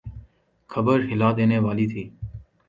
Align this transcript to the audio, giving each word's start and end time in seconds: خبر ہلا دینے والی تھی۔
خبر 0.69 0.97
ہلا 1.11 1.29
دینے 1.37 1.57
والی 1.65 1.85
تھی۔ 1.91 2.03